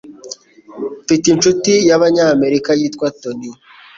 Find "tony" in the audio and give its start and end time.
3.21-3.49